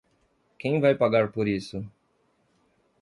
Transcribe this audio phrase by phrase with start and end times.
[0.57, 1.85] Quem vai pagar por isso?